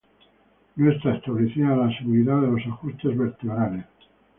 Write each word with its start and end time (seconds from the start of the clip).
No 0.77 0.91
está 0.91 1.13
establecida 1.13 1.75
la 1.75 1.95
seguridad 1.95 2.41
de 2.41 2.47
los 2.47 2.65
ajustes 2.65 3.15
vertebrales. 3.15 3.85